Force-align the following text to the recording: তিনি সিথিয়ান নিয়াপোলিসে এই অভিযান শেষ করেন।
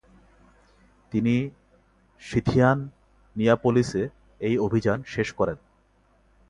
তিনি 1.11 1.35
সিথিয়ান 2.21 2.77
নিয়াপোলিসে 3.35 4.03
এই 4.41 4.55
অভিযান 4.57 4.99
শেষ 5.07 5.27
করেন। 5.33 5.57